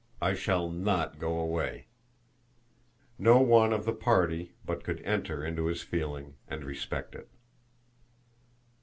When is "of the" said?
3.71-3.93